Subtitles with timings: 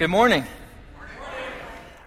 [0.00, 0.46] Good morning.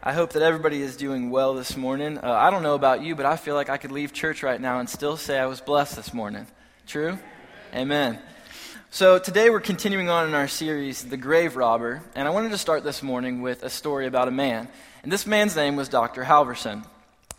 [0.02, 2.18] I hope that everybody is doing well this morning.
[2.18, 4.60] Uh, I don't know about you, but I feel like I could leave church right
[4.60, 6.48] now and still say I was blessed this morning.
[6.88, 7.20] True?
[7.72, 8.18] Amen.
[8.90, 12.58] So today we're continuing on in our series, The Grave Robber, and I wanted to
[12.58, 14.70] start this morning with a story about a man.
[15.04, 16.24] And this man's name was Dr.
[16.24, 16.84] Halverson.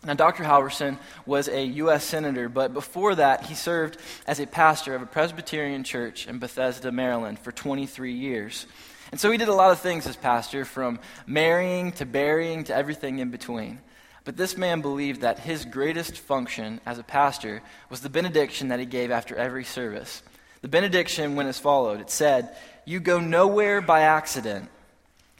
[0.05, 0.45] Now, Dr.
[0.45, 2.05] Halverson was a U.S.
[2.05, 6.93] Senator, but before that, he served as a pastor of a Presbyterian church in Bethesda,
[6.93, 8.67] Maryland for 23 years.
[9.11, 12.75] And so he did a lot of things as pastor, from marrying to burying to
[12.75, 13.79] everything in between.
[14.23, 18.79] But this man believed that his greatest function as a pastor was the benediction that
[18.79, 20.23] he gave after every service.
[20.61, 24.69] The benediction went as followed It said, You go nowhere by accident.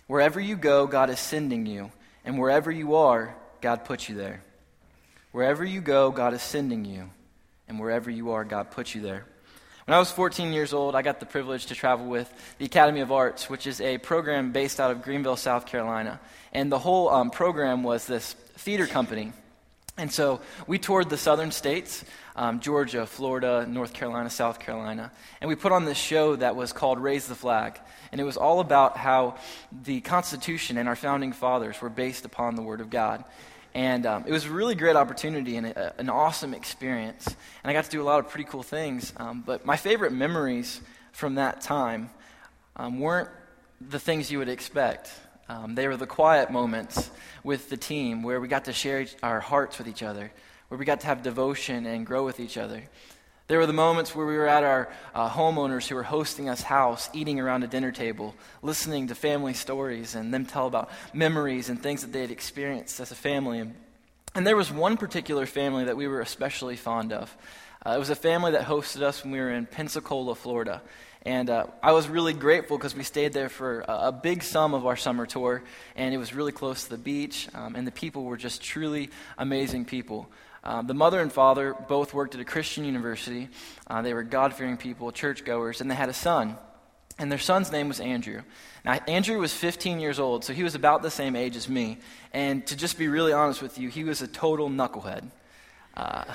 [0.08, 1.92] Wherever you go, God is sending you.
[2.24, 4.44] And wherever you are, God puts you there.
[5.32, 7.10] Wherever you go, God is sending you.
[7.68, 9.26] And wherever you are, God puts you there.
[9.86, 13.02] When I was 14 years old, I got the privilege to travel with the Academy
[13.02, 16.20] of Arts, which is a program based out of Greenville, South Carolina.
[16.52, 19.32] And the whole um, program was this theater company.
[19.96, 22.04] And so we toured the southern states
[22.36, 25.12] um, Georgia, Florida, North Carolina, South Carolina.
[25.40, 27.80] And we put on this show that was called Raise the Flag.
[28.12, 29.38] And it was all about how
[29.84, 33.24] the Constitution and our founding fathers were based upon the Word of God.
[33.76, 37.28] And um, it was a really great opportunity and a, an awesome experience.
[37.28, 39.12] And I got to do a lot of pretty cool things.
[39.18, 40.80] Um, but my favorite memories
[41.12, 42.10] from that time
[42.78, 43.30] um, weren't
[43.82, 45.12] the things you would expect.
[45.50, 47.12] Um, they were the quiet moments
[47.44, 50.32] with the team where we got to share each, our hearts with each other,
[50.70, 52.82] where we got to have devotion and grow with each other.
[53.48, 56.62] There were the moments where we were at our uh, homeowners who were hosting us
[56.62, 61.70] house, eating around a dinner table, listening to family stories and them tell about memories
[61.70, 63.60] and things that they had experienced as a family.
[63.60, 63.76] And,
[64.34, 67.36] and there was one particular family that we were especially fond of.
[67.86, 70.82] Uh, it was a family that hosted us when we were in Pensacola, Florida.
[71.22, 74.74] And uh, I was really grateful because we stayed there for a, a, big sum
[74.74, 75.64] of our summer tour,
[75.96, 79.10] and it was really close to the beach, um, and the people were just truly
[79.38, 80.30] amazing people.
[80.66, 83.50] Uh, the mother and father both worked at a Christian university.
[83.86, 86.58] Uh, they were God fearing people, churchgoers, and they had a son.
[87.20, 88.42] And their son's name was Andrew.
[88.84, 92.00] Now, Andrew was 15 years old, so he was about the same age as me.
[92.34, 95.30] And to just be really honest with you, he was a total knucklehead.
[95.96, 96.26] Uh,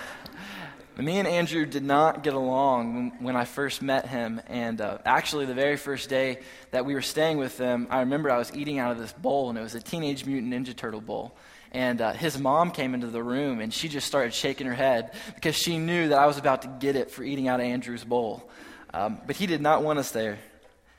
[0.97, 4.41] me and Andrew did not get along when, when I first met him.
[4.47, 6.38] And uh, actually, the very first day
[6.71, 9.50] that we were staying with them, I remember I was eating out of this bowl,
[9.50, 11.37] and it was a Teenage Mutant Ninja Turtle bowl.
[11.72, 15.12] And uh, his mom came into the room and she just started shaking her head
[15.34, 18.04] because she knew that I was about to get it for eating out of Andrew's
[18.04, 18.50] bowl.
[18.92, 20.38] Um, but he did not want us there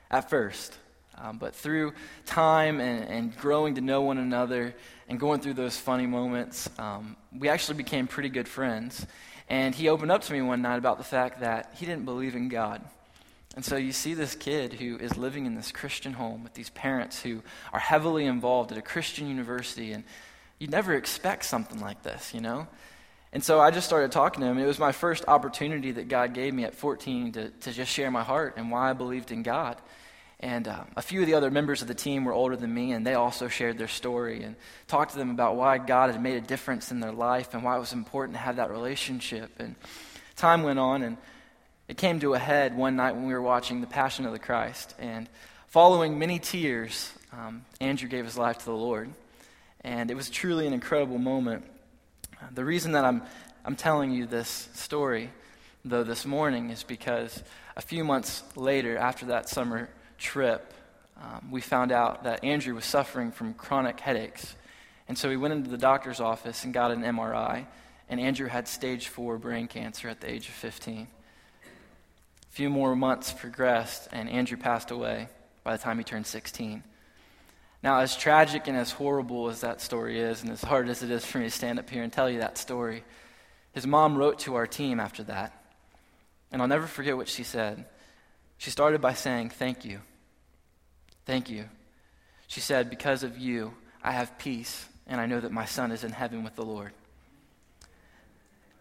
[0.10, 0.74] at first.
[1.18, 1.94] Um, but through
[2.26, 4.74] time and, and, growing to know one another
[5.08, 9.06] and going through those funny moments, um, we actually became pretty good friends.
[9.48, 12.36] And he opened up to me one night about the fact that he didn't believe
[12.36, 12.82] in God.
[13.56, 16.70] And so you see this kid who is living in this Christian home with these
[16.70, 17.44] parents who
[17.74, 20.06] are heavily involved at a Christian university and
[20.62, 22.68] You'd never expect something like this, you know?
[23.34, 24.60] And so I just started talking to him.
[24.60, 28.12] It was my first opportunity that God gave me at 14 to, to just share
[28.12, 29.78] my heart and why I believed in God.
[30.40, 32.92] And uh, a few of the other members of the team were older than me,
[32.92, 34.56] and they also shared their story and
[34.88, 37.76] talked to them about why God had made a difference in their life and why
[37.76, 39.50] it was important to have that relationship.
[39.58, 39.74] And
[40.36, 41.18] time went on, and
[41.88, 44.38] it came to a head one night when we were watching The Passion of the
[44.38, 44.94] Christ.
[45.00, 45.28] And
[45.70, 49.12] following many tears, um, Andrew gave his life to the Lord.
[49.84, 51.66] And it was truly an incredible moment.
[52.54, 53.24] The reason that I'm,
[53.66, 55.32] I'm telling you this story,
[55.84, 57.44] though, this morning is because
[57.76, 60.74] a few months later, after that summer trip,
[61.22, 64.56] um, we found out that Andrew was suffering from chronic headaches.
[65.08, 67.66] And so we went into the doctor's office and got an MRI,
[68.10, 71.08] and Andrew had stage four brain cancer at the age of 15.
[71.64, 75.28] A few more months progressed, and Andrew passed away
[75.64, 76.84] by the time he turned 16.
[77.84, 81.10] Now, as tragic and as horrible as that story is, and as hard as it
[81.10, 83.04] is for me to stand up here and tell you that story,
[83.74, 85.54] his mom wrote to our team after that.
[86.52, 87.86] And I'll never forget what she said.
[88.58, 90.02] She started by saying, Thank you.
[91.26, 91.66] Thank you.
[92.48, 93.74] She said, Because of you,
[94.04, 96.92] I have peace, and I know that my son is in heaven with the Lord.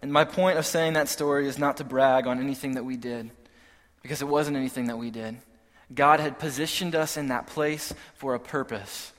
[0.02, 2.96] And my point of saying that story is not to brag on anything that we
[2.96, 3.30] did,
[4.02, 5.38] because it wasn't anything that we did.
[5.94, 9.12] God had positioned us in that place for a purpose.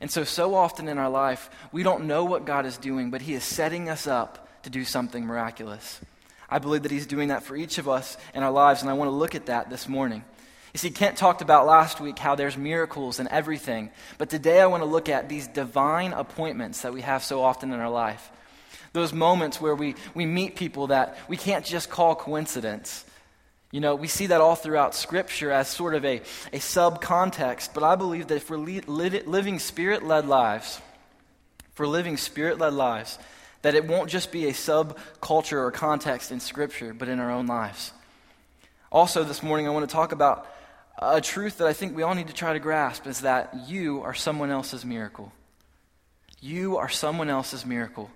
[0.00, 3.22] And so, so often in our life, we don't know what God is doing, but
[3.22, 6.00] He is setting us up to do something miraculous.
[6.48, 8.94] I believe that He's doing that for each of us in our lives, and I
[8.94, 10.24] want to look at that this morning.
[10.72, 14.66] You see, Kent talked about last week how there's miracles and everything, but today I
[14.66, 18.30] want to look at these divine appointments that we have so often in our life.
[18.92, 23.04] Those moments where we, we meet people that we can't just call coincidence.
[23.72, 26.20] You know, we see that all throughout Scripture as sort of a,
[26.52, 30.80] a sub context, but I believe that if we're li- li- living spirit led lives,
[31.72, 33.18] for living spirit led lives,
[33.62, 37.46] that it won't just be a subculture or context in Scripture, but in our own
[37.46, 37.92] lives.
[38.90, 40.46] Also, this morning, I want to talk about
[40.98, 44.02] a truth that I think we all need to try to grasp is that you
[44.02, 45.32] are someone else's miracle.
[46.42, 48.10] You are someone else's miracle.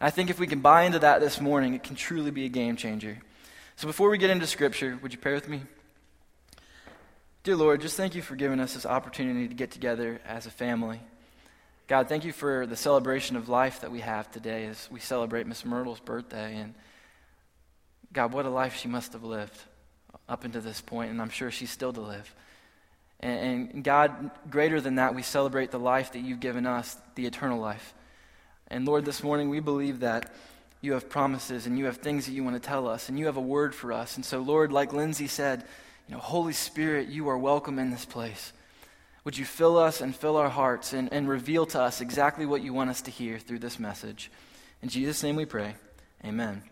[0.00, 2.46] And I think if we can buy into that this morning, it can truly be
[2.46, 3.18] a game changer.
[3.76, 5.60] So before we get into Scripture, would you pray with me?
[7.42, 10.50] Dear Lord, just thank you for giving us this opportunity to get together as a
[10.50, 11.00] family.
[11.88, 15.48] God, thank you for the celebration of life that we have today as we celebrate
[15.48, 16.56] Miss Myrtle's birthday.
[16.56, 16.74] And
[18.12, 19.58] God, what a life she must have lived
[20.28, 22.32] up until this point, and I'm sure she's still to live.
[23.18, 27.26] And, and God, greater than that, we celebrate the life that you've given us, the
[27.26, 27.92] eternal life.
[28.68, 30.32] And Lord, this morning we believe that
[30.84, 33.26] you have promises and you have things that you want to tell us and you
[33.26, 34.16] have a word for us.
[34.16, 35.64] And so, Lord, like Lindsay said,
[36.08, 38.52] you know, Holy Spirit, you are welcome in this place.
[39.24, 42.62] Would you fill us and fill our hearts and, and reveal to us exactly what
[42.62, 44.30] you want us to hear through this message?
[44.82, 45.74] In Jesus' name we pray.
[46.22, 46.62] Amen.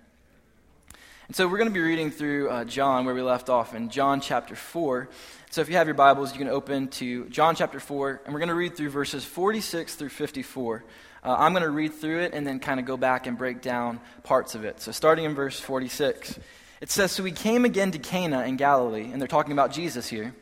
[1.29, 3.89] And so we're going to be reading through uh, John, where we left off in
[3.89, 5.09] John chapter 4.
[5.51, 8.41] So if you have your Bibles, you can open to John chapter 4, and we're
[8.41, 10.85] going to read through verses 46 through 54.
[11.25, 13.63] Uh, I'm going to read through it and then kind of go back and break
[13.63, 14.81] down parts of it.
[14.81, 16.39] So starting in verse 46,
[16.81, 20.09] it says So he came again to Cana in Galilee, and they're talking about Jesus
[20.09, 20.35] here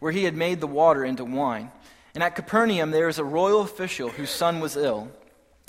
[0.00, 1.70] where he had made the water into wine.
[2.14, 5.08] And at Capernaum there was a royal official whose son was ill.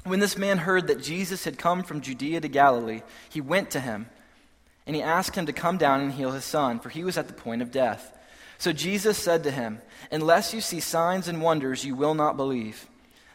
[0.04, 3.80] When this man heard that Jesus had come from Judea to Galilee, he went to
[3.80, 4.08] him,
[4.88, 7.28] and he asked him to come down and heal his son, for he was at
[7.28, 8.18] the point of death.
[8.58, 9.80] So Jesus said to him,
[10.12, 12.88] Unless you see signs and wonders, you will not believe.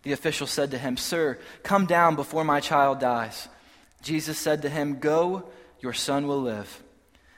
[0.06, 3.48] The official said to him, Sir, come down before my child dies.
[4.02, 5.50] Jesus said to him, Go,
[5.80, 6.80] your son will live.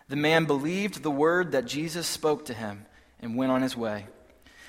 [0.09, 2.85] The man believed the word that Jesus spoke to him
[3.21, 4.07] and went on his way.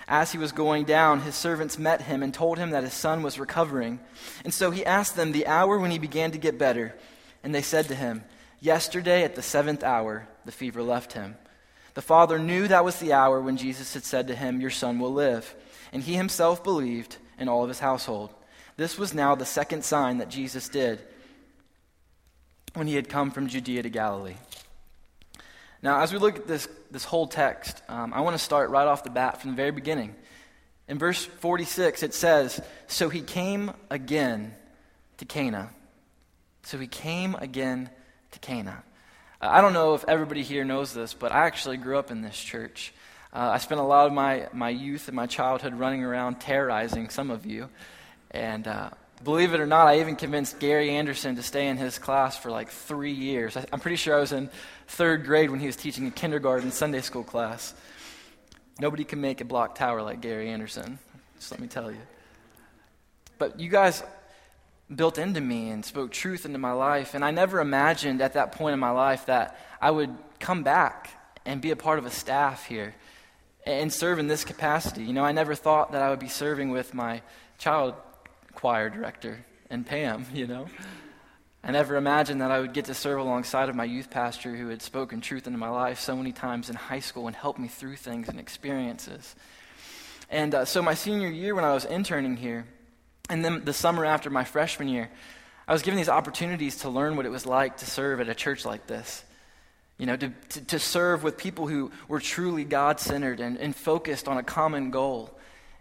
[0.07, 3.21] As he was going down, his servants met him and told him that his son
[3.21, 3.99] was recovering.
[4.45, 6.95] And so he asked them the hour when he began to get better.
[7.43, 8.23] And they said to him,
[8.61, 11.35] Yesterday at the seventh hour, the fever left him.
[11.95, 14.99] The father knew that was the hour when Jesus had said to him, Your son
[14.99, 15.53] will live.
[15.91, 18.33] And he himself believed, and all of his household.
[18.77, 20.99] This was now the second sign that Jesus did
[22.75, 24.35] when he had come from Judea to Galilee.
[25.81, 28.87] Now, as we look at this, this whole text, um, I want to start right
[28.87, 30.15] off the bat from the very beginning.
[30.87, 34.53] In verse 46, it says, So he came again
[35.17, 35.69] to Cana.
[36.63, 37.89] So he came again
[38.31, 38.83] to Cana.
[39.41, 42.37] I don't know if everybody here knows this, but I actually grew up in this
[42.37, 42.93] church.
[43.33, 47.09] Uh, I spent a lot of my, my youth and my childhood running around terrorizing
[47.09, 47.69] some of you.
[48.31, 48.89] And uh,
[49.23, 52.49] Believe it or not, I even convinced Gary Anderson to stay in his class for
[52.49, 53.57] like three years.
[53.57, 54.49] I, am pretty sure I was in
[54.87, 57.73] third grade when he was teaching a kindergarten Sunday school class.
[58.79, 60.99] Nobody can make a block tower like Gary Anderson,
[61.37, 61.99] just let me tell you.
[63.37, 64.03] But you guys
[64.93, 68.53] built into me and spoke truth into my life, and I never imagined at that
[68.53, 71.09] point in my life that I would come back
[71.45, 72.95] and be a part of a staff here
[73.65, 75.03] and serve in this capacity.
[75.03, 77.21] You know, I never thought that I would be serving with my
[77.57, 77.95] child
[78.53, 80.67] choir director and Pam, you know.
[81.61, 84.69] I never imagined that I would get to serve alongside of my youth pastor who
[84.69, 87.67] had spoken truth into my life so many times in high school and helped me
[87.67, 89.35] through things and experiences.
[90.29, 92.65] And uh, so, my senior year, when I was interning here,
[93.29, 95.09] and then the summer after my freshman year,
[95.67, 98.35] I was given these opportunities to learn what it was like to serve at a
[98.35, 99.23] church like this.
[99.99, 103.75] You know, to, to, to serve with people who were truly God centered and, and
[103.75, 105.29] focused on a common goal.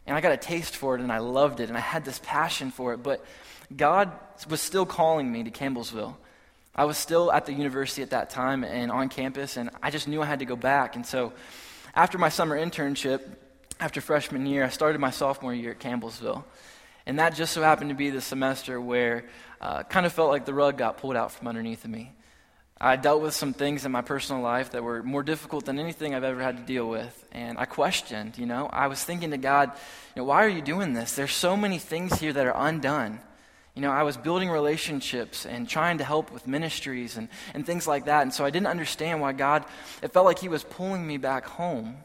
[0.07, 2.21] And I got a taste for it and I loved it and I had this
[2.23, 3.03] passion for it.
[3.03, 3.25] But
[3.75, 4.13] God
[4.51, 6.17] was still calling me to Campbellsville.
[6.75, 10.07] I was still at the university at that time and on campus, and I just
[10.07, 10.95] knew I had to go back.
[10.95, 11.33] And so
[11.93, 13.21] after my summer internship,
[13.81, 16.45] after freshman year, I started my sophomore year at Campbellsville.
[17.05, 19.25] And that just so happened to be the semester where
[19.61, 22.13] uh, kind of felt like the rug got pulled out from underneath of me.
[22.81, 26.15] I dealt with some things in my personal life that were more difficult than anything
[26.15, 27.27] I've ever had to deal with.
[27.33, 29.73] And I questioned, you know, I was thinking to God,
[30.15, 31.17] you know, why are you doing this?
[31.17, 33.19] There's so many things here that are undone.
[33.75, 37.87] You know, I was building relationships and trying to help with ministries and, and things
[37.87, 38.23] like that.
[38.23, 39.65] And so I didn't understand why God,
[40.03, 41.97] it felt like He was pulling me back home.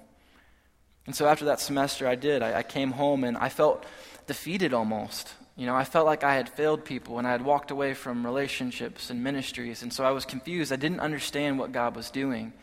[1.06, 2.42] And so after that semester, I did.
[2.42, 3.84] I, I came home and I felt
[4.26, 5.34] defeated almost.
[5.56, 8.26] You know, I felt like I had failed people and I had walked away from
[8.26, 9.84] relationships and ministries.
[9.84, 10.74] And so I was confused.
[10.74, 12.54] I didn't understand what God was doing.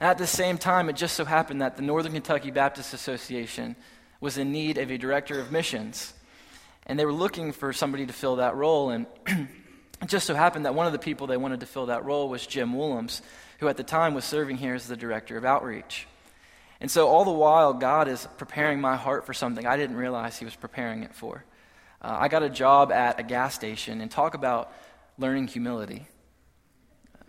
[0.00, 3.76] At the same time, it just so happened that the Northern Kentucky Baptist Association
[4.20, 6.14] was in need of a director of missions.
[6.86, 8.90] And they were looking for somebody to fill that role.
[8.90, 9.06] And
[10.02, 12.28] It just so happened that one of the people they wanted to fill that role
[12.28, 13.22] was Jim Woolams,
[13.58, 16.06] who at the time was serving here as the director of outreach.
[16.80, 20.36] And so, all the while, God is preparing my heart for something I didn't realize
[20.38, 21.44] He was preparing it for.
[22.00, 24.72] Uh, I got a job at a gas station, and talk about
[25.18, 26.06] learning humility.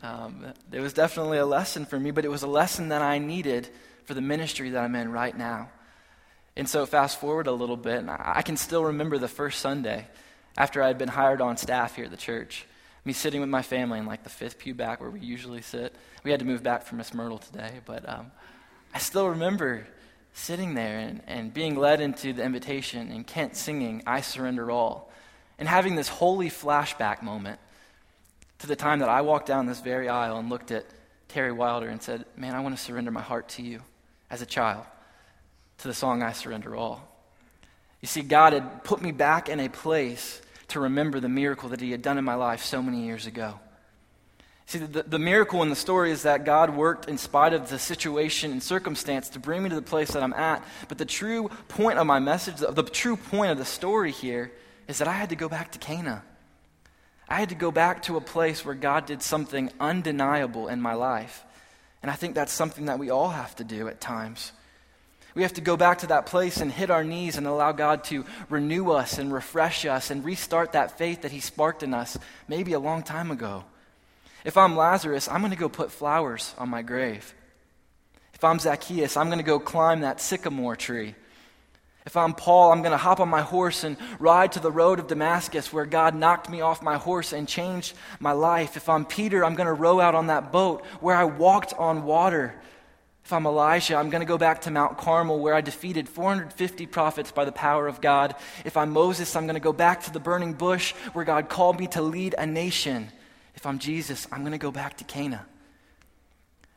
[0.03, 3.17] Um, it was definitely a lesson for me, but it was a lesson that I
[3.17, 3.69] needed
[4.05, 5.69] for the ministry that I'm in right now.
[6.55, 10.07] And so, fast forward a little bit, and I can still remember the first Sunday
[10.57, 12.65] after I had been hired on staff here at the church.
[13.05, 15.95] Me sitting with my family in like the fifth pew back where we usually sit.
[16.24, 18.31] We had to move back from Miss Myrtle today, but um,
[18.93, 19.88] I still remember
[20.38, 25.12] sitting there and, and being led into the invitation and Kent singing, I surrender all,
[25.58, 27.60] and having this holy flashback moment
[28.60, 30.86] to the time that I walked down this very aisle and looked at
[31.27, 33.82] Terry Wilder and said, Man, I want to surrender my heart to you
[34.29, 34.86] as a child,
[35.79, 37.08] to the song I Surrender All.
[38.01, 40.39] You see, God had put me back in a place
[40.70, 43.60] to remember the miracle that He had done in my life so many years ago.
[44.67, 47.79] See, the, the miracle in the story is that God worked in spite of the
[47.79, 50.62] situation and circumstance to bring me to the place that I'm at.
[50.89, 54.51] But the true point of my message, the, the true point of the story here,
[54.89, 56.21] is that I had to go back to Cana.
[57.29, 60.95] I had to go back to a place where God did something undeniable in my
[60.95, 61.45] life.
[62.01, 64.51] And I think that's something that we all have to do at times.
[65.33, 68.03] We have to go back to that place and hit our knees and allow God
[68.05, 72.17] to renew us and refresh us and restart that faith that He sparked in us
[72.50, 73.63] maybe a long time ago.
[74.47, 77.35] If I'm Lazarus, I'm going to go put flowers on my grave.
[78.33, 81.15] If I'm Zacchaeus, I'm going to go climb that sycamore tree.
[82.05, 84.99] If I'm Paul, I'm going to hop on my horse and ride to the road
[84.99, 88.77] of Damascus where God knocked me off my horse and changed my life.
[88.77, 92.05] If I'm Peter, I'm going to row out on that boat where I walked on
[92.05, 92.55] water
[93.27, 96.85] if I'm Elijah, I'm going to go back to Mount Carmel where I defeated 450
[96.85, 98.35] prophets by the power of God.
[98.63, 101.77] If I'm Moses, I'm going to go back to the burning bush where God called
[101.77, 103.09] me to lead a nation.
[103.57, 105.43] If I'm Jesus, I'm going to go back to Cana.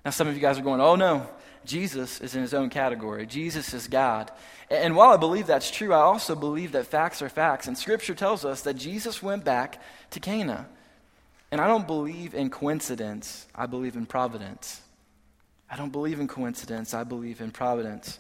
[0.03, 1.29] Now, some of you guys are going, oh no,
[1.67, 3.27] Jesus is in his own category.
[3.27, 4.33] Jesus is God.
[4.71, 7.69] And while I believe that's true, I also believe that facts are facts.
[7.69, 9.79] And Scripture tells us that Jesus went back
[10.13, 10.67] to Cana.
[11.51, 14.81] And I don't believe in coincidence, I believe in providence.
[15.71, 18.19] I don't believe in coincidence, I believe in providence.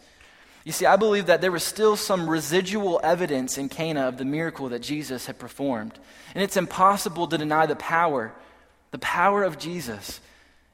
[0.64, 4.26] You see, I believe that there was still some residual evidence in Cana of the
[4.26, 5.98] miracle that Jesus had performed.
[6.34, 8.34] And it's impossible to deny the power,
[8.90, 10.20] the power of Jesus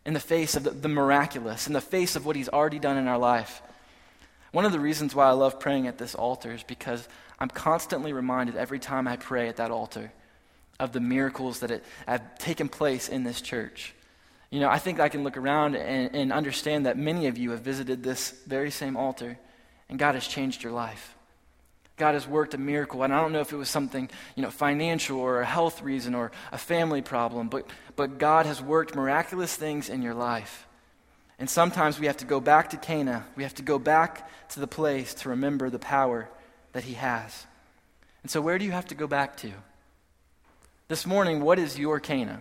[0.04, 2.96] in the face of the, the, miraculous, in the face of what he's already done
[2.96, 3.60] in our life.
[4.52, 7.06] One of the reasons why I love praying at this altar is because
[7.38, 10.12] I'm constantly reminded every time I pray at that altar
[10.78, 13.94] of the miracles that have taken place in this church.
[14.50, 17.50] You know, I think I can look around and, and understand that many of you
[17.50, 19.38] have visited this very same altar,
[19.88, 21.15] and God has changed your life.
[21.96, 23.02] God has worked a miracle.
[23.02, 26.14] And I don't know if it was something, you know, financial or a health reason
[26.14, 30.66] or a family problem, but, but God has worked miraculous things in your life.
[31.38, 33.24] And sometimes we have to go back to Cana.
[33.34, 36.28] We have to go back to the place to remember the power
[36.72, 37.46] that He has.
[38.22, 39.52] And so, where do you have to go back to?
[40.88, 42.40] This morning, what is your Cana?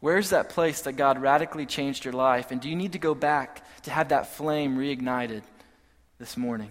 [0.00, 2.50] Where's that place that God radically changed your life?
[2.50, 5.42] And do you need to go back to have that flame reignited
[6.18, 6.70] this morning?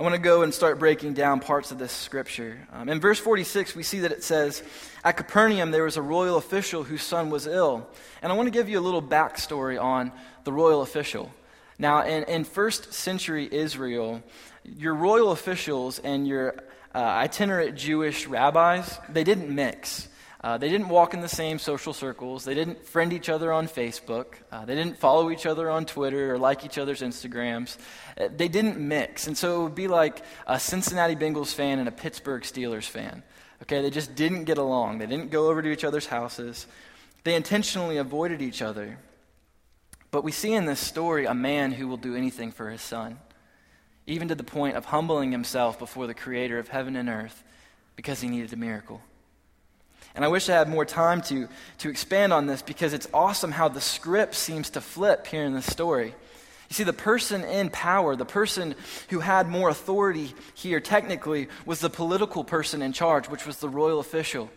[0.00, 2.66] I want to go and start breaking down parts of this scripture.
[2.72, 4.62] Um, in verse 46, we see that it says,
[5.04, 7.86] At Capernaum, there was a royal official whose son was ill.
[8.22, 10.10] And I want to give you a little backstory on
[10.44, 11.30] the royal official.
[11.78, 14.22] Now, in, in first century Israel,
[14.64, 16.54] your royal officials and your
[16.94, 20.08] uh, itinerant Jewish rabbis, they didn't mix.
[20.42, 22.44] Uh, they didn't walk in the same social circles.
[22.44, 24.36] They didn't friend each other on Facebook.
[24.50, 27.76] Uh, they didn't follow each other on Twitter or like each other's Instagrams.
[28.18, 29.26] Uh, they didn't mix.
[29.26, 33.22] And so it would be like a Cincinnati Bengals fan and a Pittsburgh Steelers fan.
[33.62, 34.98] Okay, they just didn't get along.
[34.98, 36.66] They didn't go over to each other's houses.
[37.24, 38.98] They intentionally avoided each other.
[40.10, 43.18] But we see in this story a man who will do anything for his son,
[44.06, 47.44] even to the point of humbling himself before the creator of heaven and earth
[47.94, 49.02] because he needed a miracle.
[50.14, 51.48] And I wish I had more time to,
[51.78, 55.54] to expand on this because it's awesome how the script seems to flip here in
[55.54, 56.14] the story.
[56.68, 58.74] You see, the person in power, the person
[59.08, 63.68] who had more authority here technically, was the political person in charge, which was the
[63.68, 64.50] royal official.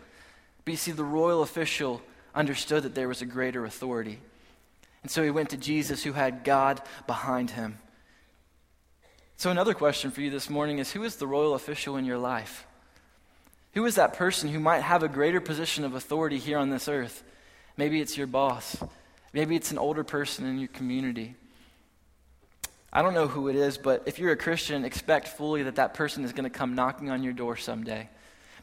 [0.64, 2.02] But you see, the royal official
[2.34, 4.20] understood that there was a greater authority.
[5.02, 7.78] And so he went to Jesus, who had God behind him.
[9.36, 12.18] So, another question for you this morning is Who is the royal official in your
[12.18, 12.66] life?
[13.74, 16.88] Who is that person who might have a greater position of authority here on this
[16.88, 17.22] earth?
[17.76, 18.76] Maybe it's your boss.
[19.32, 21.34] Maybe it's an older person in your community.
[22.92, 25.94] I don't know who it is, but if you're a Christian, expect fully that that
[25.94, 28.08] person is going to come knocking on your door someday.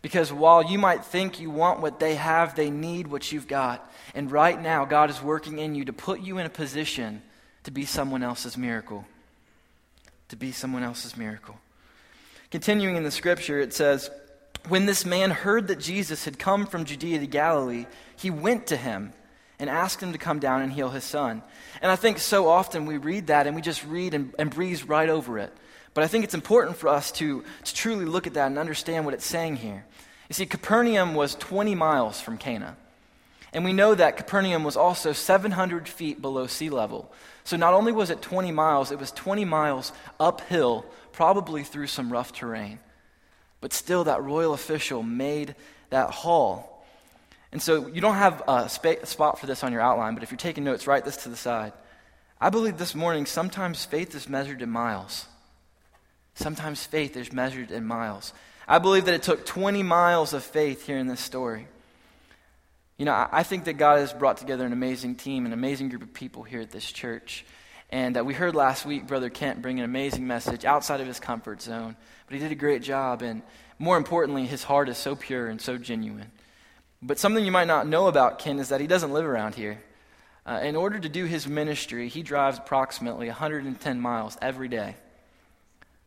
[0.01, 3.91] Because while you might think you want what they have, they need what you've got.
[4.15, 7.21] And right now, God is working in you to put you in a position
[7.65, 9.05] to be someone else's miracle.
[10.29, 11.59] To be someone else's miracle.
[12.49, 14.09] Continuing in the scripture, it says,
[14.67, 18.77] When this man heard that Jesus had come from Judea to Galilee, he went to
[18.77, 19.13] him
[19.59, 21.43] and asked him to come down and heal his son.
[21.81, 24.83] And I think so often we read that and we just read and, and breeze
[24.83, 25.53] right over it.
[25.93, 29.05] But I think it's important for us to, to truly look at that and understand
[29.05, 29.85] what it's saying here.
[30.29, 32.77] You see, Capernaum was 20 miles from Cana.
[33.53, 37.11] And we know that Capernaum was also 700 feet below sea level.
[37.43, 42.11] So not only was it 20 miles, it was 20 miles uphill, probably through some
[42.11, 42.79] rough terrain.
[43.61, 45.55] But still, that royal official made
[45.91, 46.85] that haul.
[47.51, 50.37] And so you don't have a spot for this on your outline, but if you're
[50.37, 51.73] taking notes, write this to the side.
[52.39, 55.27] I believe this morning sometimes faith is measured in miles.
[56.33, 58.33] Sometimes faith is measured in miles.
[58.67, 61.67] I believe that it took 20 miles of faith here in this story.
[62.97, 66.03] You know, I think that God has brought together an amazing team, an amazing group
[66.03, 67.45] of people here at this church.
[67.91, 71.19] And uh, we heard last week Brother Kent bring an amazing message outside of his
[71.19, 71.97] comfort zone.
[72.25, 73.21] But he did a great job.
[73.21, 73.41] And
[73.77, 76.31] more importantly, his heart is so pure and so genuine.
[77.01, 79.81] But something you might not know about Kent is that he doesn't live around here.
[80.45, 84.95] Uh, in order to do his ministry, he drives approximately 110 miles every day.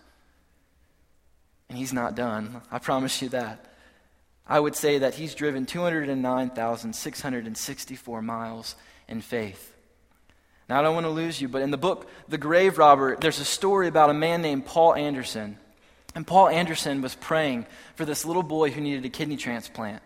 [1.67, 2.61] And he's not done.
[2.71, 3.65] I promise you that.
[4.45, 8.75] I would say that he's driven 209,664 miles
[9.07, 9.75] in faith.
[10.69, 13.39] Now, I don't want to lose you, but in the book, The Grave Robber, there's
[13.39, 15.57] a story about a man named Paul Anderson.
[16.13, 17.65] And Paul Anderson was praying
[17.95, 20.03] for this little boy who needed a kidney transplant.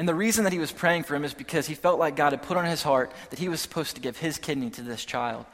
[0.00, 2.32] And the reason that he was praying for him is because he felt like God
[2.32, 5.04] had put on his heart that he was supposed to give his kidney to this
[5.04, 5.44] child.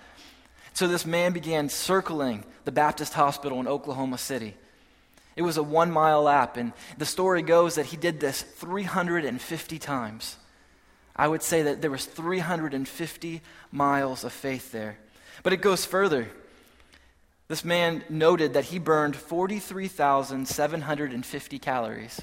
[0.72, 4.54] So this man began circling the Baptist hospital in Oklahoma City.
[5.34, 9.80] It was a one mile lap, and the story goes that he did this 350
[9.80, 10.36] times.
[11.16, 13.42] I would say that there was 350
[13.72, 14.96] miles of faith there.
[15.42, 16.28] But it goes further.
[17.48, 22.20] This man noted that he burned 43,750 calories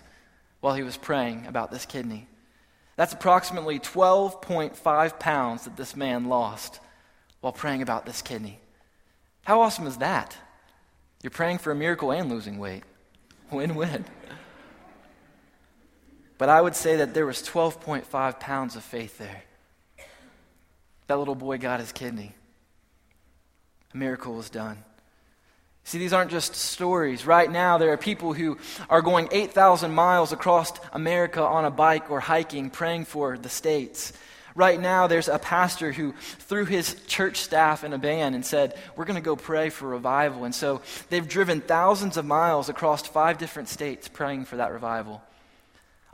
[0.63, 2.25] while he was praying about this kidney.
[2.95, 6.79] That's approximately 12.5 pounds that this man lost
[7.41, 8.61] while praying about this kidney.
[9.43, 10.37] How awesome is that?
[11.21, 12.83] You're praying for a miracle and losing weight.
[13.51, 14.05] Win win.
[16.37, 19.43] But I would say that there was 12.5 pounds of faith there.
[21.07, 22.35] That little boy got his kidney.
[23.93, 24.77] A miracle was done.
[25.85, 27.25] See, these aren't just stories.
[27.25, 28.57] Right now, there are people who
[28.89, 34.13] are going 8,000 miles across America on a bike or hiking, praying for the states.
[34.55, 38.77] Right now, there's a pastor who threw his church staff in a band and said,
[38.95, 40.45] We're going to go pray for revival.
[40.45, 45.21] And so they've driven thousands of miles across five different states praying for that revival.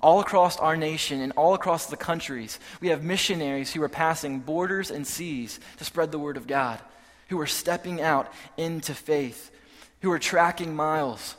[0.02, 4.40] All across our nation and all across the countries, we have missionaries who are passing
[4.40, 6.80] borders and seas to spread the word of God,
[7.28, 9.52] who are stepping out into faith
[10.02, 11.36] who are tracking miles.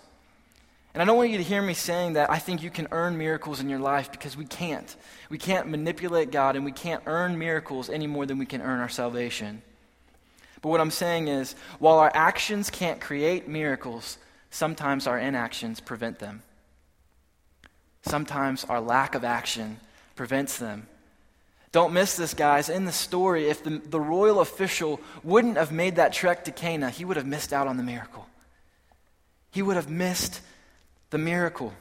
[0.93, 3.17] And I don't want you to hear me saying that I think you can earn
[3.17, 4.97] miracles in your life because we can't.
[5.29, 8.81] We can't manipulate God and we can't earn miracles any more than we can earn
[8.81, 9.63] our salvation.
[10.63, 14.19] But what I'm saying is, while our actions can't create miracles,
[14.51, 16.43] sometimes our inactions prevent them.
[18.03, 19.79] Sometimes our lack of action
[20.17, 20.87] prevents them.
[21.73, 22.69] Don't miss this, guys.
[22.69, 26.91] In the story, if the, the royal official wouldn't have made that trek to Cana,
[26.91, 28.27] he would have missed out on the miracle
[29.51, 30.41] he would have missed
[31.11, 31.73] the miracle.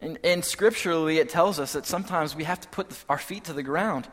[0.00, 3.52] And, and scripturally, it tells us that sometimes we have to put our feet to
[3.52, 4.06] the ground.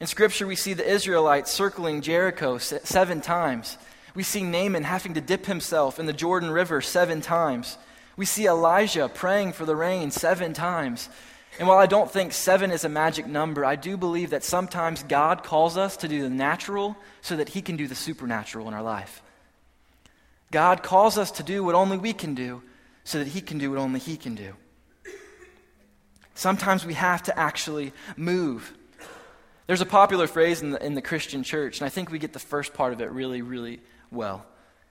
[0.00, 3.76] In Scripture, we see the Israelites circling Jericho seven times.
[4.14, 7.76] We see Naaman having to dip himself in the Jordan River seven times.
[8.16, 11.08] We see Elijah praying for the rain seven times.
[11.58, 15.02] And while I don't think seven is a magic number, I do believe that sometimes
[15.02, 18.74] God calls us to do the natural so that He can do the supernatural in
[18.74, 19.22] our life.
[20.50, 22.62] God calls us to do what only we can do
[23.04, 24.54] so that He can do what only He can do.
[26.34, 28.72] Sometimes we have to actually move.
[29.66, 32.32] There's a popular phrase in the, in the Christian church, and I think we get
[32.32, 34.44] the first part of it really, really well.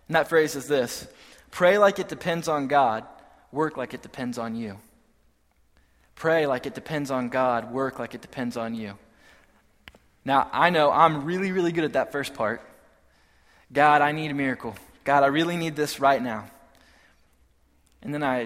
[0.08, 1.08] And that phrase is this
[1.52, 3.04] Pray like it depends on God,
[3.52, 4.78] work like it depends on you.
[6.16, 8.98] Pray like it depends on God, work like it depends on you.
[10.26, 12.62] Now, I know I'm really, really good at that first part.
[13.72, 14.76] God, I need a miracle.
[15.10, 16.46] God, I really need this right now.
[18.04, 18.46] And then I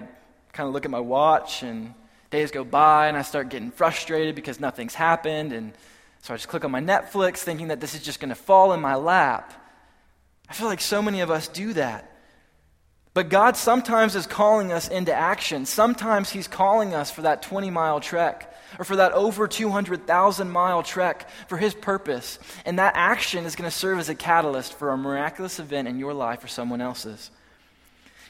[0.54, 1.94] kind of look at my watch, and
[2.30, 5.52] days go by, and I start getting frustrated because nothing's happened.
[5.52, 5.74] And
[6.22, 8.72] so I just click on my Netflix, thinking that this is just going to fall
[8.72, 9.52] in my lap.
[10.48, 12.10] I feel like so many of us do that.
[13.14, 15.66] But God sometimes is calling us into action.
[15.66, 20.84] Sometimes He's calling us for that 20 mile trek or for that over 200,000 mile
[20.84, 22.40] trek for His purpose.
[22.66, 26.00] And that action is going to serve as a catalyst for a miraculous event in
[26.00, 27.32] your life or someone else's.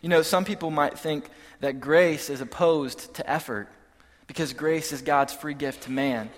[0.01, 1.29] You know, some people might think
[1.62, 3.69] that grace is opposed to effort
[4.27, 6.29] because grace is God's free gift to man.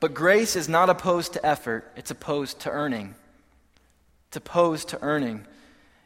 [0.00, 3.14] But grace is not opposed to effort, it's opposed to earning.
[4.28, 5.46] It's opposed to earning.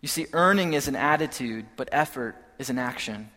[0.00, 3.30] You see, earning is an attitude, but effort is an action.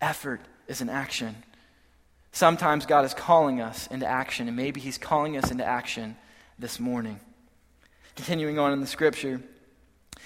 [0.00, 1.36] Effort is an action.
[2.32, 6.16] Sometimes God is calling us into action, and maybe He's calling us into action
[6.58, 7.20] this morning.
[8.16, 9.42] Continuing on in the scripture,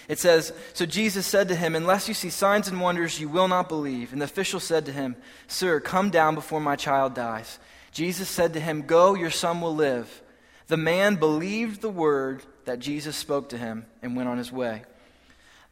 [0.08, 3.48] it says So Jesus said to him, Unless you see signs and wonders, you will
[3.48, 4.12] not believe.
[4.12, 5.16] And the official said to him,
[5.48, 7.58] Sir, come down before my child dies.
[7.92, 10.22] Jesus said to him, Go, your son will live.
[10.68, 14.82] The man believed the word that Jesus spoke to him and went on his way.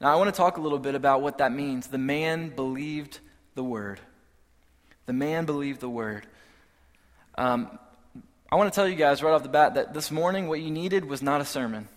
[0.01, 1.89] Now, I want to talk a little bit about what that means.
[1.89, 3.19] The man believed
[3.55, 4.01] the word.
[5.07, 6.27] The man believed the word.
[7.37, 7.79] Um,
[8.51, 10.71] I want to tell you guys right off the bat that this morning, what you
[10.71, 11.89] needed was not a sermon.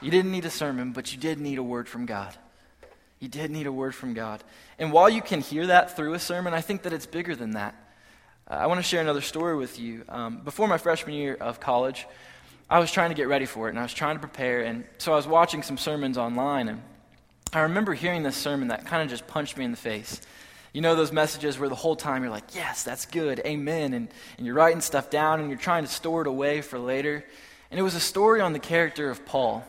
[0.00, 2.36] You didn't need a sermon, but you did need a word from God.
[3.20, 4.42] You did need a word from God.
[4.78, 7.52] And while you can hear that through a sermon, I think that it's bigger than
[7.52, 7.74] that.
[8.48, 10.04] Uh, I want to share another story with you.
[10.08, 12.06] Um, before my freshman year of college,
[12.68, 14.62] I was trying to get ready for it, and I was trying to prepare.
[14.62, 16.82] And so I was watching some sermons online, and
[17.52, 20.20] I remember hearing this sermon that kind of just punched me in the face.
[20.76, 24.08] You know those messages where the whole time you're like, yes, that's good, amen, and,
[24.36, 27.24] and you're writing stuff down and you're trying to store it away for later.
[27.70, 29.64] And it was a story on the character of Paul.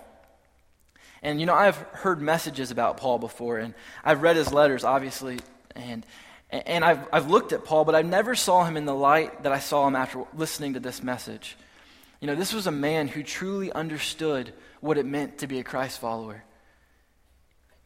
[1.22, 5.40] And you know, I've heard messages about Paul before, and I've read his letters, obviously,
[5.78, 6.06] and
[6.50, 9.54] and I've, I've looked at Paul, but I never saw him in the light that
[9.54, 11.56] I saw him after listening to this message.
[12.20, 15.64] You know, this was a man who truly understood what it meant to be a
[15.64, 16.44] Christ follower.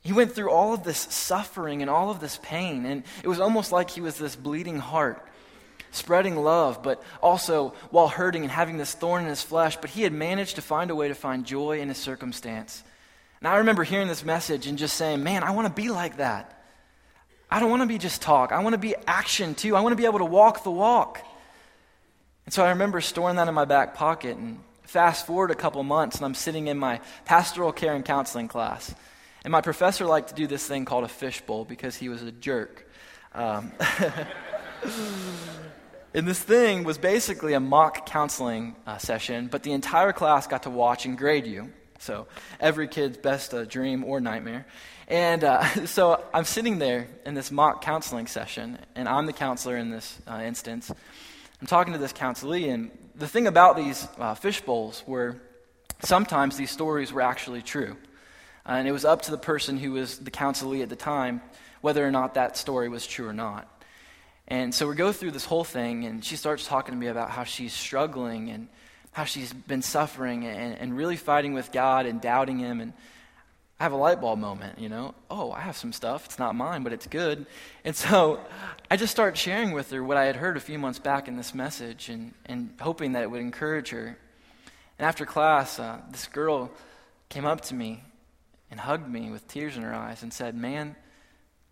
[0.01, 3.39] He went through all of this suffering and all of this pain, and it was
[3.39, 5.23] almost like he was this bleeding heart,
[5.91, 9.77] spreading love, but also while hurting and having this thorn in his flesh.
[9.77, 12.83] But he had managed to find a way to find joy in his circumstance.
[13.39, 16.17] And I remember hearing this message and just saying, Man, I want to be like
[16.17, 16.57] that.
[17.49, 19.75] I don't want to be just talk, I want to be action too.
[19.75, 21.23] I want to be able to walk the walk.
[22.45, 25.83] And so I remember storing that in my back pocket and fast forward a couple
[25.83, 28.95] months, and I'm sitting in my pastoral care and counseling class.
[29.43, 32.31] And my professor liked to do this thing called a fishbowl because he was a
[32.31, 32.87] jerk.
[33.33, 33.71] Um,
[36.13, 40.63] and this thing was basically a mock counseling uh, session, but the entire class got
[40.63, 41.71] to watch and grade you.
[41.97, 42.27] So
[42.59, 44.65] every kid's best uh, dream or nightmare.
[45.07, 49.77] And uh, so I'm sitting there in this mock counseling session, and I'm the counselor
[49.77, 50.91] in this uh, instance.
[51.59, 55.37] I'm talking to this counselee, and the thing about these uh, fish bowls were
[56.01, 57.97] sometimes these stories were actually true.
[58.65, 61.41] Uh, and it was up to the person who was the counselee at the time
[61.81, 63.67] whether or not that story was true or not.
[64.47, 67.31] And so we go through this whole thing, and she starts talking to me about
[67.31, 68.67] how she's struggling and
[69.11, 72.81] how she's been suffering and, and really fighting with God and doubting Him.
[72.81, 72.93] And
[73.79, 75.15] I have a light bulb moment, you know.
[75.29, 76.25] Oh, I have some stuff.
[76.25, 77.45] It's not mine, but it's good.
[77.83, 78.39] And so
[78.89, 81.35] I just start sharing with her what I had heard a few months back in
[81.35, 84.17] this message and, and hoping that it would encourage her.
[84.99, 86.71] And after class, uh, this girl
[87.29, 88.03] came up to me
[88.71, 90.95] and hugged me with tears in her eyes and said, Man,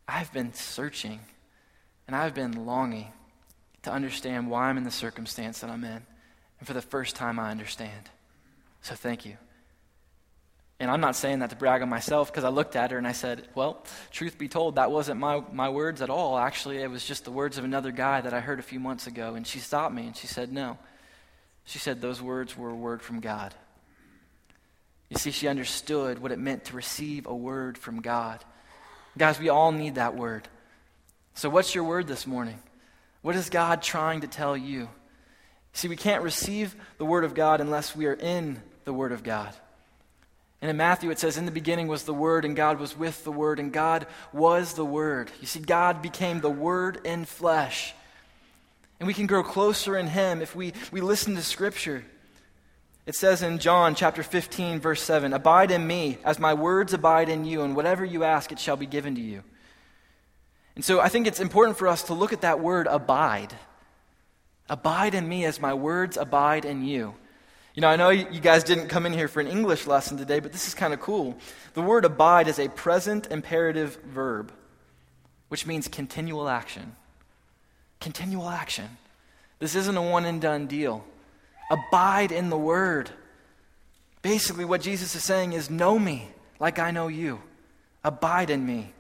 [0.08, 1.22] I've been searching
[2.06, 3.12] and I've been longing
[3.84, 6.02] to understand why I'm in the circumstance that I'm in.
[6.60, 8.10] And for the first time, I understand.
[8.82, 9.38] So thank you.
[10.82, 13.08] And I'm not saying that to brag on myself because I looked at her and
[13.08, 16.38] I said, Well, truth be told, that wasn't my, my words at all.
[16.38, 19.08] Actually, it was just the words of another guy that I heard a few months
[19.08, 19.36] ago.
[19.36, 20.78] And she stopped me and she said, No.
[21.66, 23.54] She said, Those words were a word from God.
[25.10, 28.43] You see, she understood what it meant to receive a word from God.
[29.17, 30.48] Guys, we all need that word.
[31.34, 32.60] So, what's your word this morning?
[33.22, 34.89] What is God trying to tell you?
[35.74, 39.24] See, we can't receive the word of God unless we are in the word of
[39.24, 39.54] God.
[40.62, 43.24] And in Matthew, it says, In the beginning was the Word, and God was with
[43.24, 45.32] the Word, and God was the Word.
[45.39, 47.93] You see, God became the Word in flesh.
[49.00, 52.04] And we can grow closer in Him if we, we listen to Scripture.
[53.10, 57.28] It says in John chapter 15, verse 7 Abide in me, as my words abide
[57.28, 59.43] in you, and whatever you ask, it shall be given to you.
[60.76, 63.56] And so I think it's important for us to look at that word abide.
[64.69, 67.15] Abide in me as my words abide in you.
[67.74, 70.39] You know, I know you guys didn't come in here for an English lesson today,
[70.39, 71.36] but this is kind of cool.
[71.74, 74.54] The word abide is a present imperative verb,
[75.48, 76.95] which means continual action.
[78.00, 78.98] continual action.
[79.58, 81.04] This isn't a one and done deal.
[81.69, 83.10] Abide in the word.
[84.21, 86.27] Basically, what Jesus is saying is know me
[86.60, 87.41] like I know you,
[88.03, 88.91] abide in me.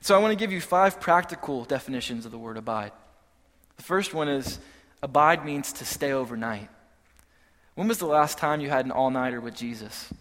[0.00, 2.92] So, I want to give you five practical definitions of the word abide.
[3.76, 4.58] The first one is
[5.02, 6.68] abide means to stay overnight.
[7.74, 10.12] When was the last time you had an all nighter with Jesus?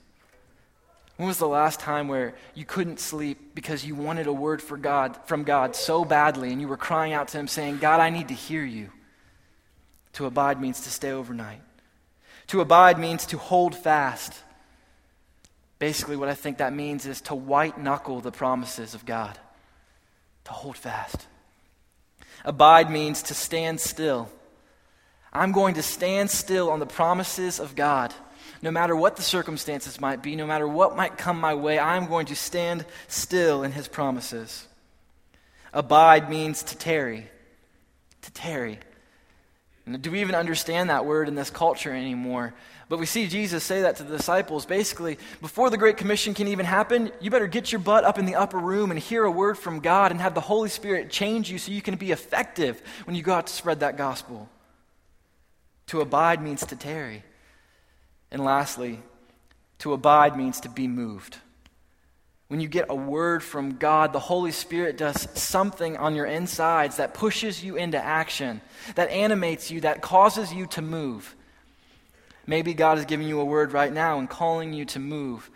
[1.18, 4.78] When was the last time where you couldn't sleep because you wanted a word for
[4.78, 8.10] God, from God so badly and you were crying out to Him saying, God, I
[8.10, 8.90] need to hear you?
[10.14, 11.62] To abide means to stay overnight.
[12.48, 14.34] To abide means to hold fast.
[15.80, 19.38] Basically, what I think that means is to white knuckle the promises of God,
[20.46, 21.28] to hold fast.
[22.46, 24.30] Abide means to stand still.
[25.32, 28.14] I'm going to stand still on the promises of God.
[28.62, 32.08] No matter what the circumstances might be, no matter what might come my way, I'm
[32.08, 34.68] going to stand still in His promises.
[35.74, 37.28] Abide means to tarry.
[38.22, 38.80] To tarry.
[40.00, 42.54] Do we even understand that word in this culture anymore?
[42.88, 44.66] But we see Jesus say that to the disciples.
[44.66, 48.26] Basically, before the Great Commission can even happen, you better get your butt up in
[48.26, 51.50] the upper room and hear a word from God and have the Holy Spirit change
[51.50, 54.48] you so you can be effective when you go out to spread that gospel.
[55.88, 57.24] To abide means to tarry.
[58.32, 59.02] And lastly,
[59.80, 61.38] to abide means to be moved.
[62.54, 66.98] When you get a word from God, the Holy Spirit does something on your insides
[66.98, 68.62] that pushes you into action,
[68.94, 71.36] that animates you, that causes you to move.
[72.46, 75.50] Maybe God is giving you a word right now and calling you to move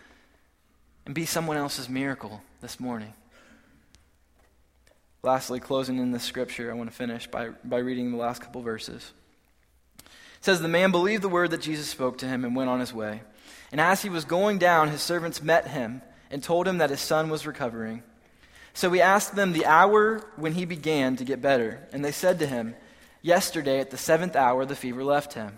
[1.06, 3.14] and be someone else's miracle this morning.
[5.22, 8.64] Lastly, closing in this scripture, I want to finish by, by reading the last couple
[8.64, 9.14] verses.
[10.00, 10.06] It
[10.42, 12.92] says, The man believed the word that Jesus spoke to him and went on his
[12.92, 13.22] way.
[13.72, 17.02] And as he was going down, his servants met him and told him that his
[17.02, 18.04] son was recovering.
[18.74, 21.88] So he asked them the hour when he began to get better.
[21.92, 22.76] And they said to him,
[23.22, 25.58] Yesterday at the seventh hour the fever left him.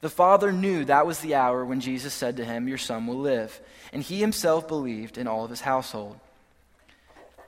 [0.00, 3.18] The father knew that was the hour when Jesus said to him, Your son will
[3.18, 3.60] live.
[3.92, 6.18] And he himself believed in all of his household.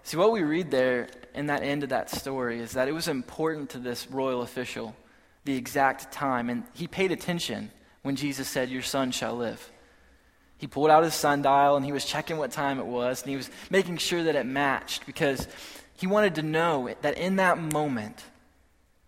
[0.04, 3.08] See, what we read there in that end of that story is that it was
[3.08, 4.94] important to this royal official
[5.44, 6.50] the exact time.
[6.50, 7.70] And he paid attention
[8.02, 9.70] when Jesus said, Your son shall live.
[10.64, 13.36] He pulled out his sundial and he was checking what time it was and he
[13.36, 15.46] was making sure that it matched because
[15.98, 18.24] he wanted to know that in that moment,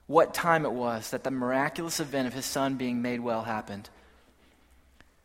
[0.06, 3.88] what time it was that the miraculous event of his son being made well happened.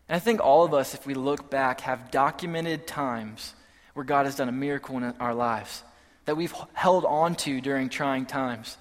[0.08, 3.54] And I think all of us, if we look back, have documented times
[3.94, 5.84] where God has done a miracle in our lives
[6.24, 8.78] that we've held on to during trying times,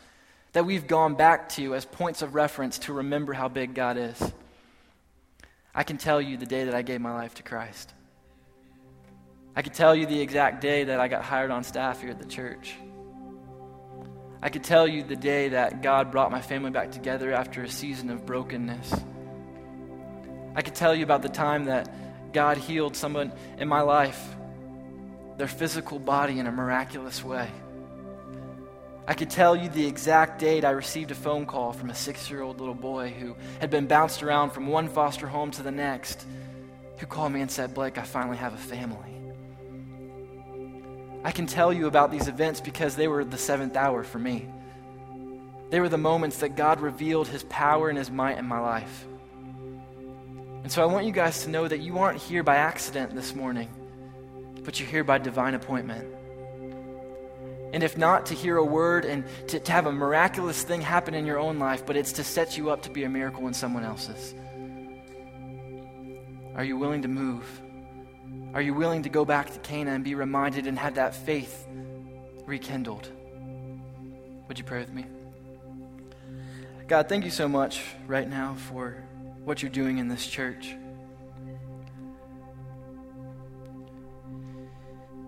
[0.52, 4.32] that we've gone back to as points of reference to remember how big God is.
[5.74, 7.94] I can tell you the day that I gave my life to Christ.
[9.54, 12.18] I could tell you the exact day that I got hired on staff here at
[12.18, 12.74] the church.
[14.42, 17.68] I could tell you the day that God brought my family back together after a
[17.68, 18.94] season of brokenness.
[20.54, 24.35] I could tell you about the time that God healed someone in my life,
[25.37, 27.48] their physical body in a miraculous way.
[29.06, 32.30] I could tell you the exact date I received a phone call from a six
[32.30, 35.70] year old little boy who had been bounced around from one foster home to the
[35.70, 36.24] next,
[36.98, 38.98] who called me and said, Blake, I finally have a family.
[41.24, 44.48] I can tell you about these events because they were the seventh hour for me.
[45.70, 49.06] They were the moments that God revealed his power and his might in my life.
[50.62, 53.34] And so I want you guys to know that you aren't here by accident this
[53.34, 53.68] morning,
[54.62, 56.06] but you're here by divine appointment.
[57.72, 61.14] And if not, to hear a word and to, to have a miraculous thing happen
[61.14, 63.54] in your own life, but it's to set you up to be a miracle in
[63.54, 64.35] someone else's.
[66.56, 67.44] Are you willing to move?
[68.54, 71.66] Are you willing to go back to Cana and be reminded and have that faith
[72.46, 73.09] rekindled?
[74.48, 75.06] Would you pray with me?
[76.88, 78.96] God, thank you so much right now for
[79.44, 80.74] what you're doing in this church.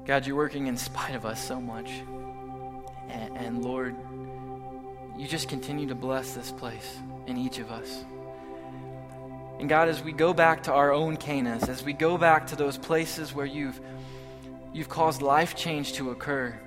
[0.04, 1.88] God, you're working in spite of us so much.
[3.12, 3.94] And, and Lord,
[5.18, 8.04] you just continue to bless this place and each of us.
[9.60, 12.56] And God, as we go back to our own Canas, as we go back to
[12.56, 13.80] those places where you've,
[14.72, 16.58] you've caused life change to occur,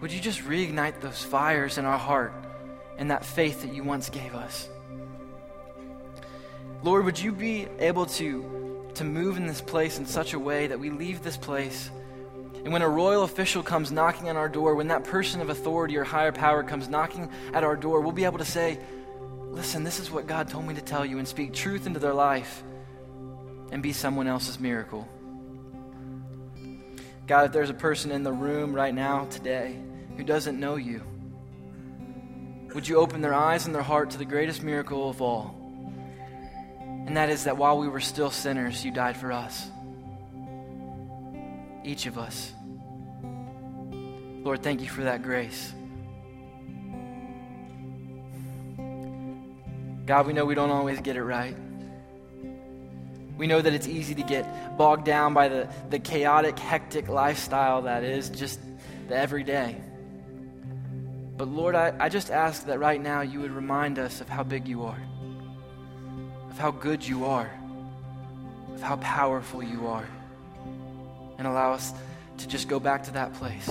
[0.00, 2.32] would you just reignite those fires in our heart
[2.98, 4.68] and that faith that you once gave us?
[6.82, 10.66] Lord, would you be able to, to move in this place in such a way
[10.66, 11.90] that we leave this place
[12.64, 15.98] and when a royal official comes knocking on our door, when that person of authority
[15.98, 18.78] or higher power comes knocking at our door, we'll be able to say,
[19.50, 22.14] Listen, this is what God told me to tell you, and speak truth into their
[22.14, 22.64] life
[23.70, 25.06] and be someone else's miracle.
[27.26, 29.78] God, if there's a person in the room right now, today,
[30.16, 31.02] who doesn't know you,
[32.74, 35.54] would you open their eyes and their heart to the greatest miracle of all?
[37.06, 39.70] And that is that while we were still sinners, you died for us.
[41.84, 42.52] Each of us.
[44.42, 45.72] Lord, thank you for that grace.
[50.06, 51.56] God, we know we don't always get it right.
[53.38, 57.82] We know that it's easy to get bogged down by the, the chaotic, hectic lifestyle
[57.82, 58.60] that is just
[59.08, 59.76] the everyday.
[61.36, 64.44] But Lord, I, I just ask that right now you would remind us of how
[64.44, 65.00] big you are,
[66.50, 67.50] of how good you are,
[68.72, 70.06] of how powerful you are,
[71.38, 71.92] and allow us
[72.38, 73.70] to just go back to that place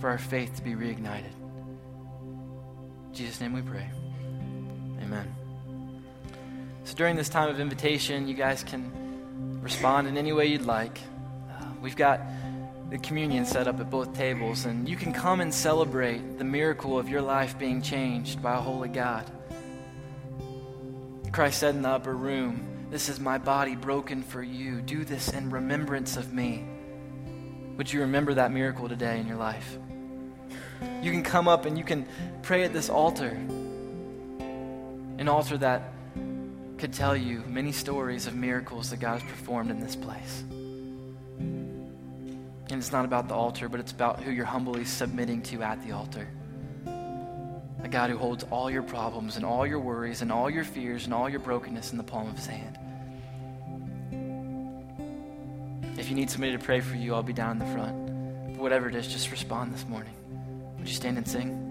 [0.00, 1.32] for our faith to be reignited.
[3.08, 3.88] In Jesus' name we pray.
[5.02, 5.34] Amen.
[6.84, 10.98] So during this time of invitation, you guys can respond in any way you'd like.
[11.50, 12.20] Uh, we've got
[12.90, 16.98] the communion set up at both tables, and you can come and celebrate the miracle
[16.98, 19.30] of your life being changed by a holy God.
[21.30, 24.82] Christ said in the upper room, This is my body broken for you.
[24.82, 26.64] Do this in remembrance of me.
[27.76, 29.78] Would you remember that miracle today in your life?
[31.00, 32.08] You can come up and you can
[32.42, 33.28] pray at this altar,
[35.18, 35.92] an altar that
[36.78, 40.42] could tell you many stories of miracles that God has performed in this place.
[41.38, 45.80] And it's not about the altar, but it's about who you're humbly submitting to at
[45.86, 46.26] the altar.
[47.82, 51.04] A God who holds all your problems and all your worries and all your fears
[51.04, 52.78] and all your brokenness in the palm of his hand.
[55.98, 58.52] If you need somebody to pray for you, I'll be down in the front.
[58.54, 60.14] But whatever it is, just respond this morning.
[60.78, 61.69] Would you stand and sing?